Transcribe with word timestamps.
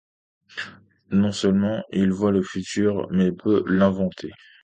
Non 1.11 1.31
seulement 1.31 1.83
il 1.91 2.11
voit 2.11 2.31
le 2.31 2.41
futur, 2.41 3.07
mais 3.11 3.31
peut 3.31 3.63
l'inventer. 3.67 4.31